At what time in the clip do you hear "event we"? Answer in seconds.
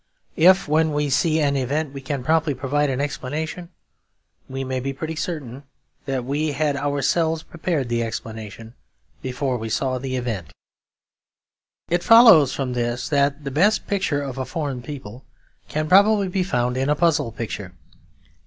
1.55-2.01